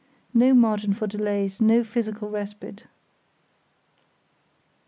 No 0.33 0.55
margin 0.55 0.95
for 0.95 1.05
delays, 1.05 1.61
no 1.61 1.83
physical 1.83 2.31
respite. 2.31 2.85